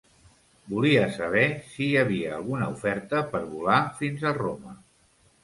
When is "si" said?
1.73-1.85